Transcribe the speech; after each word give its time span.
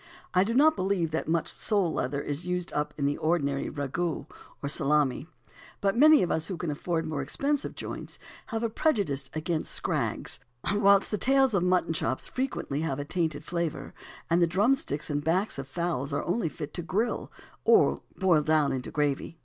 I 0.33 0.43
do 0.43 0.55
not 0.55 0.75
believe 0.75 1.11
that 1.11 1.27
much 1.27 1.47
sole 1.47 1.93
leather 1.93 2.19
is 2.21 2.47
used 2.47 2.73
up 2.73 2.91
in 2.97 3.05
the 3.05 3.17
ordinary 3.19 3.69
ragoût, 3.69 4.25
or 4.63 4.67
salmi; 4.67 5.27
but 5.79 5.95
many 5.95 6.23
of 6.23 6.31
us 6.31 6.47
who 6.47 6.57
can 6.57 6.71
afford 6.71 7.05
more 7.05 7.21
expensive 7.21 7.75
joints 7.75 8.17
have 8.47 8.63
a 8.63 8.69
prejudice 8.71 9.29
against 9.35 9.71
"scrags"; 9.71 10.39
whilst 10.73 11.11
the 11.11 11.19
tails 11.19 11.53
of 11.53 11.61
mutton 11.61 11.93
chops 11.93 12.25
frequently 12.25 12.81
have 12.81 12.97
a 12.97 13.05
tainted 13.05 13.43
flavour, 13.43 13.93
and 14.27 14.41
the 14.41 14.47
drumsticks 14.47 15.11
and 15.11 15.23
backs 15.23 15.59
of 15.59 15.67
fowls 15.67 16.11
are 16.11 16.25
only 16.25 16.49
fit 16.49 16.73
to 16.73 16.81
grill, 16.81 17.31
or 17.63 18.01
boil 18.17 18.41
down 18.41 18.71
into 18.71 18.89
gravy. 18.89 19.37